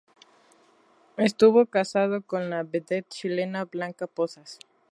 [1.17, 4.57] Estuvo casado con la vedette chilena Blanca Pozas.